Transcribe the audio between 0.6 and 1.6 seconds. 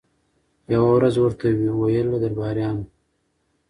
یوه ورځ ورته